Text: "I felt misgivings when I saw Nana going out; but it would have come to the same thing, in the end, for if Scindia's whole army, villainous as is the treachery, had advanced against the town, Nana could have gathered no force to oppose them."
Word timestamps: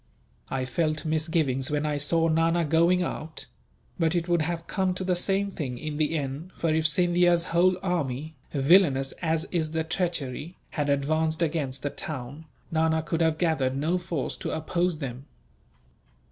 "I 0.49 0.65
felt 0.65 1.05
misgivings 1.05 1.69
when 1.69 1.85
I 1.85 1.99
saw 1.99 2.27
Nana 2.27 2.65
going 2.65 3.03
out; 3.03 3.45
but 3.99 4.15
it 4.15 4.27
would 4.27 4.41
have 4.41 4.65
come 4.65 4.95
to 4.95 5.03
the 5.03 5.15
same 5.15 5.51
thing, 5.51 5.77
in 5.77 5.97
the 5.97 6.17
end, 6.17 6.51
for 6.57 6.73
if 6.73 6.87
Scindia's 6.87 7.43
whole 7.53 7.77
army, 7.83 8.35
villainous 8.51 9.11
as 9.21 9.45
is 9.51 9.73
the 9.73 9.83
treachery, 9.83 10.57
had 10.71 10.89
advanced 10.89 11.43
against 11.43 11.83
the 11.83 11.91
town, 11.91 12.45
Nana 12.71 13.03
could 13.03 13.21
have 13.21 13.37
gathered 13.37 13.77
no 13.77 13.99
force 13.99 14.35
to 14.37 14.49
oppose 14.49 14.97
them." 14.97 15.27